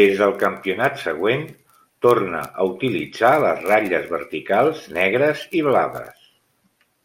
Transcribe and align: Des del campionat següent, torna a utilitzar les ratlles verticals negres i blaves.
Des 0.00 0.10
del 0.22 0.34
campionat 0.42 0.98
següent, 1.04 1.46
torna 2.08 2.42
a 2.44 2.68
utilitzar 2.74 3.34
les 3.48 3.66
ratlles 3.72 4.08
verticals 4.14 4.88
negres 5.02 5.50
i 5.64 5.68
blaves. 5.72 6.34